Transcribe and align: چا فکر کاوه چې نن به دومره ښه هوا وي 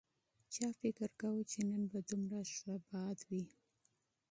چا 0.53 0.67
فکر 0.81 1.07
کاوه 1.19 1.43
چې 1.51 1.59
نن 1.69 1.81
به 1.91 1.99
دومره 2.09 2.39
ښه 2.55 2.73
هوا 2.87 3.05
وي 3.27 3.43